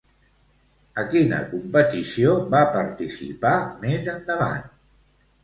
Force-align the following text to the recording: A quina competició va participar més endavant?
A 1.01 1.03
quina 1.11 1.41
competició 1.51 2.33
va 2.55 2.63
participar 2.79 3.53
més 3.85 4.11
endavant? 4.17 4.67